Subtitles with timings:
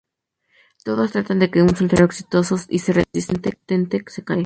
[0.83, 4.39] Todos tratan de que un soltero exitoso y resistente se case.